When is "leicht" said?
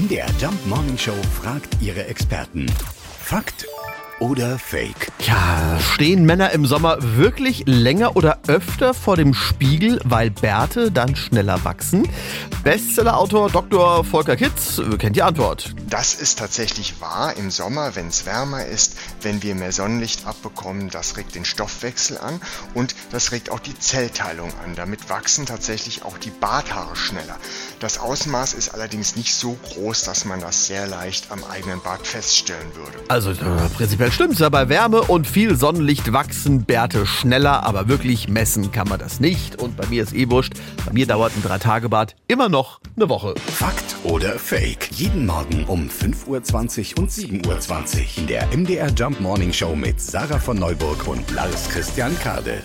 30.86-31.32